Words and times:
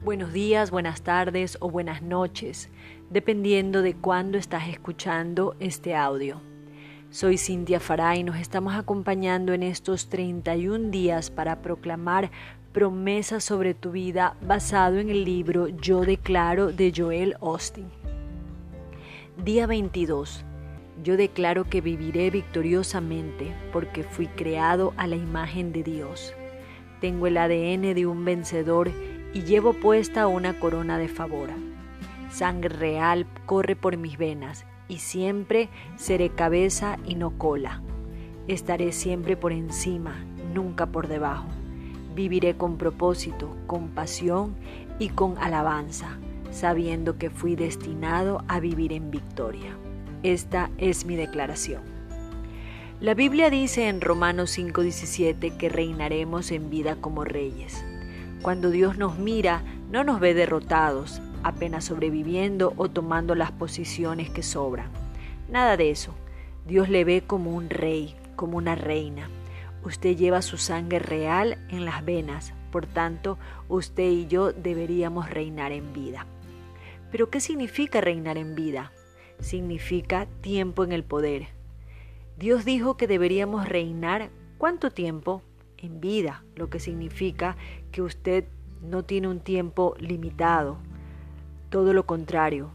Buenos 0.00 0.32
días, 0.32 0.70
buenas 0.70 1.02
tardes 1.02 1.58
o 1.60 1.72
buenas 1.72 2.02
noches, 2.02 2.70
dependiendo 3.10 3.82
de 3.82 3.94
cuándo 3.94 4.38
estás 4.38 4.68
escuchando 4.68 5.56
este 5.58 5.96
audio. 5.96 6.40
Soy 7.10 7.36
Cintia 7.36 7.80
Farah 7.80 8.14
y 8.14 8.22
nos 8.22 8.36
estamos 8.36 8.76
acompañando 8.76 9.52
en 9.54 9.64
estos 9.64 10.08
31 10.08 10.90
días 10.90 11.32
para 11.32 11.62
proclamar 11.62 12.30
promesas 12.72 13.42
sobre 13.42 13.74
tu 13.74 13.90
vida 13.90 14.36
basado 14.40 14.98
en 14.98 15.10
el 15.10 15.24
libro 15.24 15.66
Yo 15.66 16.02
declaro 16.02 16.70
de 16.70 16.92
Joel 16.96 17.34
Austin. 17.40 17.86
Día 19.44 19.66
22. 19.66 20.44
Yo 21.02 21.16
declaro 21.16 21.64
que 21.64 21.80
viviré 21.80 22.30
victoriosamente 22.30 23.52
porque 23.72 24.04
fui 24.04 24.28
creado 24.28 24.94
a 24.96 25.08
la 25.08 25.16
imagen 25.16 25.72
de 25.72 25.82
Dios. 25.82 26.34
Tengo 27.00 27.26
el 27.26 27.36
ADN 27.36 27.94
de 27.94 28.06
un 28.06 28.24
vencedor 28.24 28.92
y 29.34 29.42
llevo 29.42 29.72
puesta 29.72 30.26
una 30.26 30.58
corona 30.58 30.98
de 30.98 31.08
favor. 31.08 31.50
Sangre 32.30 32.68
real 32.68 33.26
corre 33.46 33.76
por 33.76 33.96
mis 33.96 34.18
venas 34.18 34.64
y 34.88 34.98
siempre 34.98 35.68
seré 35.96 36.30
cabeza 36.30 36.98
y 37.04 37.14
no 37.14 37.38
cola. 37.38 37.82
Estaré 38.48 38.92
siempre 38.92 39.36
por 39.36 39.52
encima, 39.52 40.24
nunca 40.54 40.86
por 40.86 41.08
debajo. 41.08 41.48
Viviré 42.14 42.56
con 42.56 42.78
propósito, 42.78 43.54
con 43.66 43.88
pasión 43.88 44.56
y 44.98 45.10
con 45.10 45.38
alabanza, 45.38 46.18
sabiendo 46.50 47.18
que 47.18 47.30
fui 47.30 47.56
destinado 47.56 48.42
a 48.48 48.60
vivir 48.60 48.92
en 48.92 49.10
victoria. 49.10 49.76
Esta 50.22 50.70
es 50.78 51.04
mi 51.04 51.14
declaración. 51.14 51.82
La 53.00 53.14
Biblia 53.14 53.50
dice 53.50 53.88
en 53.88 54.00
Romanos 54.00 54.50
5:17 54.58 55.56
que 55.56 55.68
reinaremos 55.68 56.50
en 56.50 56.68
vida 56.70 56.96
como 56.96 57.24
reyes. 57.24 57.84
Cuando 58.42 58.70
Dios 58.70 58.98
nos 58.98 59.18
mira, 59.18 59.62
no 59.90 60.04
nos 60.04 60.20
ve 60.20 60.34
derrotados, 60.34 61.20
apenas 61.42 61.84
sobreviviendo 61.84 62.72
o 62.76 62.88
tomando 62.88 63.34
las 63.34 63.50
posiciones 63.52 64.30
que 64.30 64.42
sobran. 64.42 64.90
Nada 65.48 65.76
de 65.76 65.90
eso. 65.90 66.14
Dios 66.66 66.88
le 66.88 67.04
ve 67.04 67.24
como 67.26 67.54
un 67.54 67.70
rey, 67.70 68.14
como 68.36 68.56
una 68.56 68.74
reina. 68.74 69.28
Usted 69.82 70.16
lleva 70.16 70.42
su 70.42 70.58
sangre 70.58 70.98
real 70.98 71.58
en 71.68 71.84
las 71.84 72.04
venas, 72.04 72.52
por 72.70 72.86
tanto, 72.86 73.38
usted 73.68 74.10
y 74.10 74.26
yo 74.26 74.52
deberíamos 74.52 75.30
reinar 75.30 75.72
en 75.72 75.92
vida. 75.92 76.26
Pero 77.10 77.30
¿qué 77.30 77.40
significa 77.40 78.00
reinar 78.00 78.36
en 78.36 78.54
vida? 78.54 78.92
Significa 79.40 80.26
tiempo 80.42 80.84
en 80.84 80.92
el 80.92 81.04
poder. 81.04 81.48
Dios 82.36 82.64
dijo 82.64 82.96
que 82.96 83.06
deberíamos 83.06 83.68
reinar 83.68 84.30
¿cuánto 84.58 84.90
tiempo? 84.90 85.42
En 85.78 86.00
vida, 86.00 86.44
lo 86.54 86.70
que 86.70 86.80
significa 86.80 87.56
que 87.92 88.02
usted 88.02 88.44
no 88.82 89.04
tiene 89.04 89.28
un 89.28 89.40
tiempo 89.40 89.94
limitado, 89.98 90.78
todo 91.70 91.92
lo 91.92 92.06
contrario, 92.06 92.70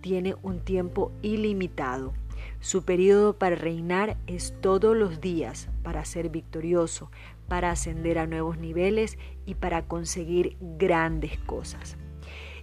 tiene 0.00 0.34
un 0.42 0.60
tiempo 0.60 1.12
ilimitado. 1.22 2.12
Su 2.60 2.84
periodo 2.84 3.38
para 3.38 3.56
reinar 3.56 4.16
es 4.26 4.54
todos 4.60 4.96
los 4.96 5.20
días 5.20 5.68
para 5.82 6.04
ser 6.04 6.28
victorioso, 6.28 7.10
para 7.48 7.70
ascender 7.70 8.18
a 8.18 8.26
nuevos 8.26 8.58
niveles 8.58 9.18
y 9.46 9.54
para 9.54 9.86
conseguir 9.86 10.56
grandes 10.60 11.38
cosas. 11.40 11.96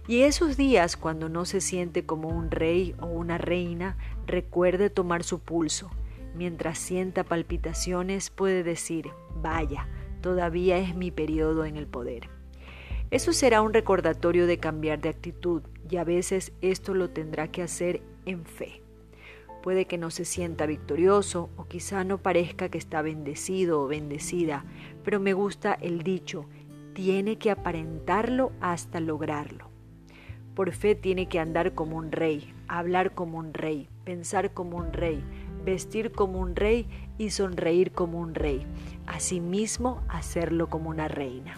Y 0.08 0.22
esos 0.22 0.56
días 0.56 0.96
cuando 0.96 1.28
no 1.28 1.44
se 1.44 1.60
siente 1.60 2.04
como 2.04 2.28
un 2.28 2.50
rey 2.50 2.94
o 3.00 3.06
una 3.06 3.38
reina, 3.38 3.96
recuerde 4.26 4.90
tomar 4.90 5.22
su 5.22 5.38
pulso 5.38 5.90
Mientras 6.34 6.78
sienta 6.78 7.24
palpitaciones 7.24 8.30
puede 8.30 8.62
decir, 8.62 9.10
vaya, 9.36 9.88
todavía 10.20 10.78
es 10.78 10.94
mi 10.94 11.10
periodo 11.10 11.64
en 11.64 11.76
el 11.76 11.86
poder. 11.86 12.30
Eso 13.10 13.34
será 13.34 13.60
un 13.60 13.74
recordatorio 13.74 14.46
de 14.46 14.58
cambiar 14.58 15.00
de 15.00 15.10
actitud 15.10 15.62
y 15.90 15.98
a 15.98 16.04
veces 16.04 16.52
esto 16.62 16.94
lo 16.94 17.10
tendrá 17.10 17.48
que 17.48 17.62
hacer 17.62 18.00
en 18.24 18.46
fe. 18.46 18.80
Puede 19.62 19.84
que 19.84 19.98
no 19.98 20.10
se 20.10 20.24
sienta 20.24 20.66
victorioso 20.66 21.50
o 21.56 21.66
quizá 21.66 22.04
no 22.04 22.18
parezca 22.18 22.70
que 22.70 22.78
está 22.78 23.02
bendecido 23.02 23.82
o 23.82 23.86
bendecida, 23.86 24.64
pero 25.04 25.20
me 25.20 25.34
gusta 25.34 25.74
el 25.74 26.02
dicho, 26.02 26.46
tiene 26.94 27.36
que 27.36 27.50
aparentarlo 27.50 28.52
hasta 28.60 28.98
lograrlo. 28.98 29.68
Por 30.54 30.72
fe 30.72 30.94
tiene 30.94 31.28
que 31.28 31.38
andar 31.38 31.74
como 31.74 31.96
un 31.96 32.12
rey, 32.12 32.52
hablar 32.66 33.14
como 33.14 33.38
un 33.38 33.54
rey, 33.54 33.88
pensar 34.04 34.52
como 34.52 34.78
un 34.78 34.92
rey, 34.92 35.22
vestir 35.64 36.12
como 36.12 36.40
un 36.40 36.56
rey 36.56 36.86
y 37.18 37.30
sonreír 37.30 37.92
como 37.92 38.18
un 38.20 38.34
rey, 38.34 38.66
asimismo 39.06 40.02
hacerlo 40.08 40.68
como 40.68 40.90
una 40.90 41.08
reina. 41.08 41.56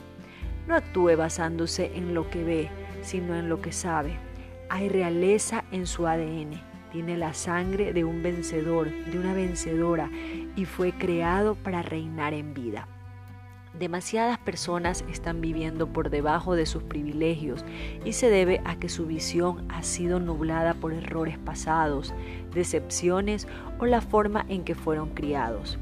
No 0.67 0.75
actúe 0.75 1.17
basándose 1.17 1.97
en 1.97 2.15
lo 2.15 2.31
que 2.31 2.43
ve, 2.43 2.71
sino 3.03 3.35
en 3.37 3.49
lo 3.49 3.61
que 3.61 3.73
sabe. 3.73 4.19
Hay 4.71 4.89
realeza 4.89 5.65
en 5.73 5.87
su 5.87 6.07
ADN, 6.07 6.61
tiene 6.91 7.17
la 7.19 7.35
sangre 7.35 7.93
de 7.93 8.05
un 8.05 8.23
vencedor, 8.23 8.91
de 8.91 9.19
una 9.19 9.35
vencedora, 9.35 10.11
y 10.57 10.65
fue 10.65 10.93
creado 10.93 11.55
para 11.55 11.83
reinar 11.83 12.33
en 12.35 12.55
vida. 12.55 12.89
Demasiadas 13.79 14.39
personas 14.39 15.05
están 15.11 15.41
viviendo 15.41 15.89
por 15.89 16.09
debajo 16.09 16.55
de 16.55 16.65
sus 16.65 16.85
privilegios 16.85 17.65
y 18.05 18.13
se 18.13 18.31
debe 18.31 18.61
a 18.65 18.79
que 18.79 18.89
su 18.89 19.05
visión 19.05 19.67
ha 19.69 19.83
sido 19.83 20.21
nublada 20.21 20.75
por 20.75 20.93
errores 20.93 21.39
pasados, 21.39 22.15
decepciones 22.53 23.49
o 23.81 23.87
la 23.87 24.01
forma 24.01 24.47
en 24.49 24.63
que 24.63 24.77
fueron 24.77 25.11
criados. 25.11 25.77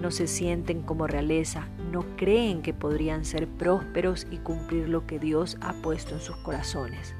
No 0.00 0.10
se 0.10 0.26
sienten 0.26 0.80
como 0.80 1.06
realeza, 1.06 1.68
no 1.92 2.06
creen 2.16 2.62
que 2.62 2.72
podrían 2.72 3.26
ser 3.26 3.46
prósperos 3.46 4.26
y 4.30 4.38
cumplir 4.38 4.88
lo 4.88 5.06
que 5.06 5.18
Dios 5.18 5.58
ha 5.60 5.74
puesto 5.82 6.14
en 6.14 6.22
sus 6.22 6.36
corazones. 6.36 7.14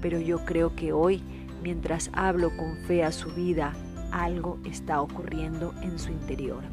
Pero 0.00 0.18
yo 0.18 0.44
creo 0.44 0.74
que 0.74 0.92
hoy, 0.92 1.22
mientras 1.62 2.10
hablo 2.14 2.50
con 2.56 2.78
fe 2.78 3.04
a 3.04 3.12
su 3.12 3.30
vida, 3.30 3.74
algo 4.10 4.58
está 4.64 5.00
ocurriendo 5.00 5.72
en 5.82 6.00
su 6.00 6.10
interior. 6.10 6.64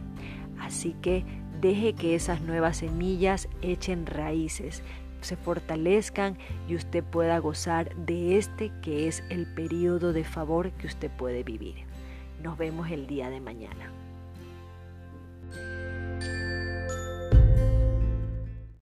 Así 0.59 0.95
que 1.01 1.23
Deje 1.61 1.93
que 1.93 2.15
esas 2.15 2.41
nuevas 2.41 2.77
semillas 2.77 3.49
echen 3.61 4.05
raíces, 4.05 4.81
se 5.19 5.35
fortalezcan 5.35 6.37
y 6.69 6.75
usted 6.75 7.03
pueda 7.03 7.37
gozar 7.39 7.93
de 7.95 8.37
este 8.37 8.71
que 8.81 9.09
es 9.09 9.23
el 9.29 9.45
periodo 9.45 10.13
de 10.13 10.23
favor 10.23 10.71
que 10.71 10.87
usted 10.87 11.11
puede 11.11 11.43
vivir. 11.43 11.75
Nos 12.41 12.57
vemos 12.57 12.89
el 12.89 13.07
día 13.07 13.29
de 13.29 13.41
mañana. 13.41 13.91